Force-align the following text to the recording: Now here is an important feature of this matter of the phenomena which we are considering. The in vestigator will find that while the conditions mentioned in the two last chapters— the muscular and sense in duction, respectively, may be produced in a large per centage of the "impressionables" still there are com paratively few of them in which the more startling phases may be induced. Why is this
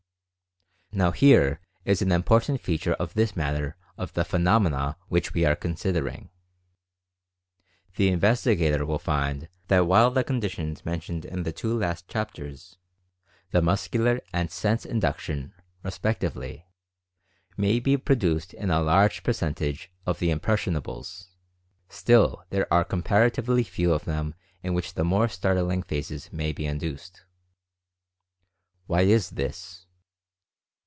Now 0.93 1.11
here 1.11 1.61
is 1.85 2.01
an 2.01 2.11
important 2.11 2.59
feature 2.59 2.95
of 2.95 3.13
this 3.13 3.33
matter 3.33 3.77
of 3.97 4.11
the 4.11 4.25
phenomena 4.25 4.97
which 5.07 5.33
we 5.33 5.45
are 5.45 5.55
considering. 5.55 6.29
The 7.95 8.09
in 8.09 8.19
vestigator 8.19 8.85
will 8.85 8.99
find 8.99 9.47
that 9.69 9.87
while 9.87 10.11
the 10.11 10.25
conditions 10.25 10.83
mentioned 10.83 11.23
in 11.23 11.43
the 11.43 11.53
two 11.53 11.73
last 11.79 12.09
chapters— 12.09 12.75
the 13.51 13.61
muscular 13.61 14.19
and 14.33 14.51
sense 14.51 14.83
in 14.83 14.99
duction, 14.99 15.53
respectively, 15.81 16.67
may 17.55 17.79
be 17.79 17.95
produced 17.95 18.53
in 18.53 18.69
a 18.69 18.81
large 18.83 19.23
per 19.23 19.31
centage 19.31 19.87
of 20.05 20.19
the 20.19 20.29
"impressionables" 20.29 21.29
still 21.87 22.43
there 22.49 22.71
are 22.71 22.83
com 22.83 23.01
paratively 23.01 23.65
few 23.65 23.93
of 23.93 24.03
them 24.03 24.35
in 24.61 24.73
which 24.73 24.93
the 24.95 25.05
more 25.05 25.29
startling 25.29 25.83
phases 25.83 26.33
may 26.33 26.51
be 26.51 26.65
induced. 26.65 27.23
Why 28.87 29.03
is 29.03 29.29
this 29.29 29.85